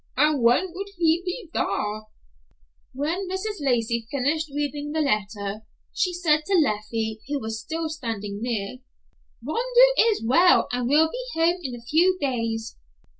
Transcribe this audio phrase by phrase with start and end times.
[0.17, 2.07] And when would he be thar?"
[2.91, 3.57] When Mrs.
[3.59, 5.61] Lacey finished reading the letter
[5.93, 8.79] she said to Leffie, who was still standing near,
[9.45, 12.75] "Rondeau is well, and will be home in a few days."